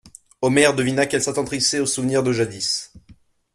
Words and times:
Omer 0.41 0.73
devina 0.73 1.05
qu'elle 1.05 1.21
s'attendrissait 1.21 1.79
au 1.79 1.85
souvenir 1.85 2.23
de 2.23 2.31
jadis. 2.33 2.91